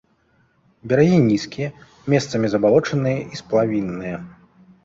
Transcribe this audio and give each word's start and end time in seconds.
Берагі 0.93 1.19
нізкія, 1.25 1.69
месцамі 2.13 2.47
забалочаныя 2.55 3.19
і 3.37 3.43
сплавінныя. 3.43 4.15